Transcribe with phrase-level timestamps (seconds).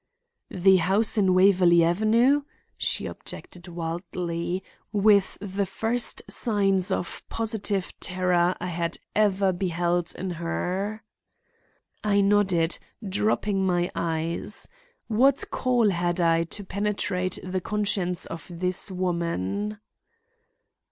[0.49, 2.41] "The house in Waverley Avenue?"
[2.75, 10.31] she objected wildly, with the first signs of positive terror I had ever beheld in
[10.31, 11.03] her.
[12.03, 14.67] I nodded, dropping my eyes.
[15.05, 19.77] What call had I to penetrate the conscience of this woman?